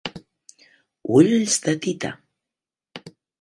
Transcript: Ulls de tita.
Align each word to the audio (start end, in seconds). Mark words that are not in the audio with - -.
Ulls 1.17 1.59
de 1.67 1.75
tita. 1.85 2.11